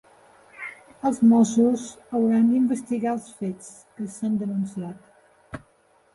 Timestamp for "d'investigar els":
2.55-3.29